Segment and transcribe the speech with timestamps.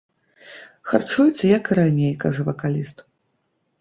[0.93, 2.97] Харчуецца як і раней, кажа вакаліст.